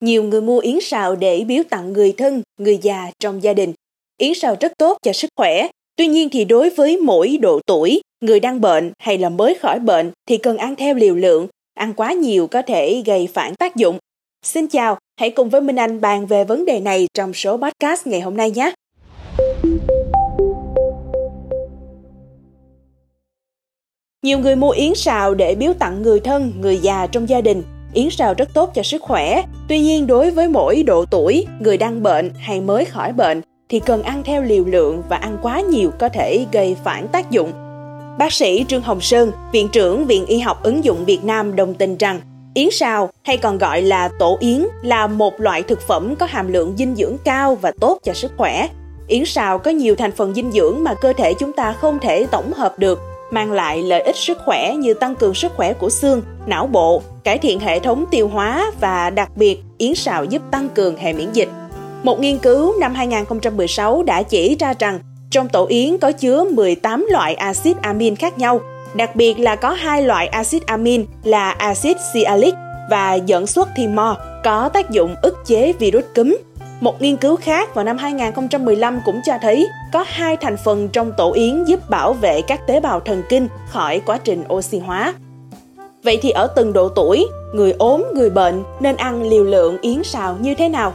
[0.00, 3.72] nhiều người mua yến sào để biếu tặng người thân, người già trong gia đình.
[4.18, 8.00] Yến sào rất tốt cho sức khỏe, tuy nhiên thì đối với mỗi độ tuổi,
[8.20, 11.94] người đang bệnh hay là mới khỏi bệnh thì cần ăn theo liều lượng, ăn
[11.94, 13.98] quá nhiều có thể gây phản tác dụng.
[14.44, 18.06] Xin chào, hãy cùng với Minh Anh bàn về vấn đề này trong số podcast
[18.06, 18.72] ngày hôm nay nhé.
[24.22, 27.62] Nhiều người mua yến sào để biếu tặng người thân, người già trong gia đình.
[27.92, 29.42] Yến sào rất tốt cho sức khỏe.
[29.68, 33.80] Tuy nhiên đối với mỗi độ tuổi, người đang bệnh hay mới khỏi bệnh thì
[33.80, 37.52] cần ăn theo liều lượng và ăn quá nhiều có thể gây phản tác dụng.
[38.18, 41.74] Bác sĩ Trương Hồng Sơn, Viện trưởng Viện Y học ứng dụng Việt Nam đồng
[41.74, 42.20] tình rằng
[42.54, 46.52] Yến sào hay còn gọi là tổ yến là một loại thực phẩm có hàm
[46.52, 48.68] lượng dinh dưỡng cao và tốt cho sức khỏe.
[49.08, 52.26] Yến sào có nhiều thành phần dinh dưỡng mà cơ thể chúng ta không thể
[52.30, 55.90] tổng hợp được mang lại lợi ích sức khỏe như tăng cường sức khỏe của
[55.90, 60.42] xương, não bộ, cải thiện hệ thống tiêu hóa và đặc biệt yến sào giúp
[60.50, 61.48] tăng cường hệ miễn dịch.
[62.02, 64.98] Một nghiên cứu năm 2016 đã chỉ ra rằng
[65.30, 68.60] trong tổ yến có chứa 18 loại axit amin khác nhau,
[68.94, 72.54] đặc biệt là có hai loại axit amin là axit sialic
[72.90, 76.36] và dẫn xuất thymol có tác dụng ức chế virus cúm
[76.80, 81.12] một nghiên cứu khác vào năm 2015 cũng cho thấy có hai thành phần trong
[81.16, 85.14] tổ yến giúp bảo vệ các tế bào thần kinh khỏi quá trình oxy hóa.
[86.02, 90.04] Vậy thì ở từng độ tuổi, người ốm, người bệnh nên ăn liều lượng yến
[90.04, 90.92] xào như thế nào?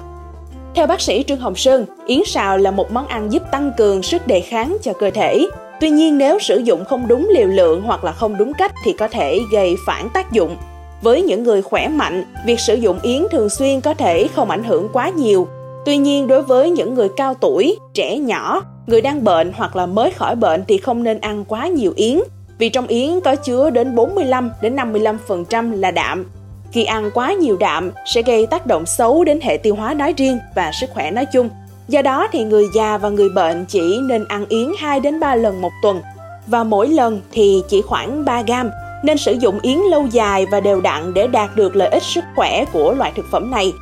[0.75, 4.03] Theo bác sĩ Trương Hồng Sơn, yến xào là một món ăn giúp tăng cường
[4.03, 5.47] sức đề kháng cho cơ thể.
[5.79, 8.93] Tuy nhiên nếu sử dụng không đúng liều lượng hoặc là không đúng cách thì
[8.93, 10.57] có thể gây phản tác dụng.
[11.01, 14.63] Với những người khỏe mạnh, việc sử dụng yến thường xuyên có thể không ảnh
[14.63, 15.47] hưởng quá nhiều
[15.85, 19.85] Tuy nhiên đối với những người cao tuổi, trẻ nhỏ, người đang bệnh hoặc là
[19.85, 22.19] mới khỏi bệnh thì không nên ăn quá nhiều yến
[22.57, 26.25] vì trong yến có chứa đến 45 đến 55% là đạm.
[26.71, 30.13] Khi ăn quá nhiều đạm sẽ gây tác động xấu đến hệ tiêu hóa nói
[30.17, 31.49] riêng và sức khỏe nói chung.
[31.87, 35.35] Do đó thì người già và người bệnh chỉ nên ăn yến 2 đến 3
[35.35, 36.01] lần một tuần
[36.47, 38.69] và mỗi lần thì chỉ khoảng 3 gram
[39.03, 42.23] nên sử dụng yến lâu dài và đều đặn để đạt được lợi ích sức
[42.35, 43.73] khỏe của loại thực phẩm này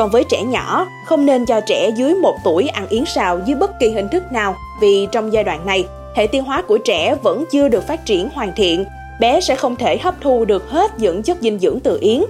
[0.00, 3.56] còn với trẻ nhỏ, không nên cho trẻ dưới 1 tuổi ăn yến xào dưới
[3.56, 5.84] bất kỳ hình thức nào vì trong giai đoạn này,
[6.14, 8.84] hệ tiêu hóa của trẻ vẫn chưa được phát triển hoàn thiện,
[9.20, 12.20] bé sẽ không thể hấp thu được hết những chất dinh dưỡng từ yến.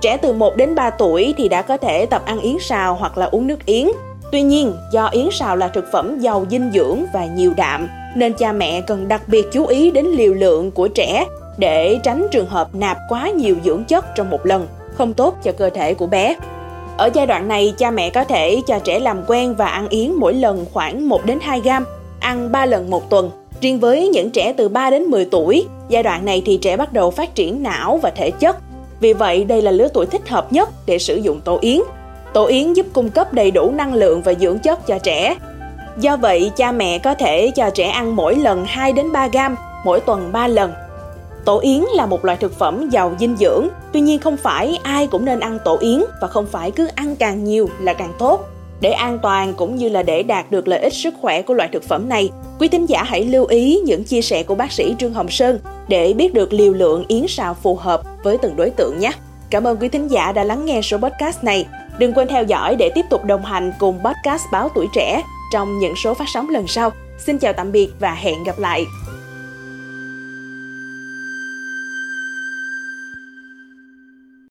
[0.00, 3.18] Trẻ từ 1 đến 3 tuổi thì đã có thể tập ăn yến xào hoặc
[3.18, 3.88] là uống nước yến.
[4.32, 8.32] Tuy nhiên, do yến xào là thực phẩm giàu dinh dưỡng và nhiều đạm, nên
[8.32, 11.26] cha mẹ cần đặc biệt chú ý đến liều lượng của trẻ
[11.58, 15.52] để tránh trường hợp nạp quá nhiều dưỡng chất trong một lần, không tốt cho
[15.52, 16.36] cơ thể của bé.
[16.98, 20.12] Ở giai đoạn này, cha mẹ có thể cho trẻ làm quen và ăn yến
[20.12, 21.84] mỗi lần khoảng 1 đến 2 gram,
[22.20, 23.30] ăn 3 lần một tuần.
[23.60, 26.92] Riêng với những trẻ từ 3 đến 10 tuổi, giai đoạn này thì trẻ bắt
[26.92, 28.56] đầu phát triển não và thể chất.
[29.00, 31.80] Vì vậy, đây là lứa tuổi thích hợp nhất để sử dụng tổ yến.
[32.32, 35.36] Tổ yến giúp cung cấp đầy đủ năng lượng và dưỡng chất cho trẻ.
[36.00, 39.56] Do vậy, cha mẹ có thể cho trẻ ăn mỗi lần 2 đến 3 gram,
[39.84, 40.72] mỗi tuần 3 lần
[41.44, 45.06] Tổ yến là một loại thực phẩm giàu dinh dưỡng, tuy nhiên không phải ai
[45.06, 48.44] cũng nên ăn tổ yến và không phải cứ ăn càng nhiều là càng tốt.
[48.80, 51.68] Để an toàn cũng như là để đạt được lợi ích sức khỏe của loại
[51.72, 54.94] thực phẩm này, quý thính giả hãy lưu ý những chia sẻ của bác sĩ
[54.98, 58.70] Trương Hồng Sơn để biết được liều lượng yến xào phù hợp với từng đối
[58.70, 59.10] tượng nhé.
[59.50, 61.66] Cảm ơn quý thính giả đã lắng nghe số podcast này.
[61.98, 65.22] Đừng quên theo dõi để tiếp tục đồng hành cùng podcast Báo Tuổi Trẻ
[65.52, 66.90] trong những số phát sóng lần sau.
[67.18, 68.84] Xin chào tạm biệt và hẹn gặp lại!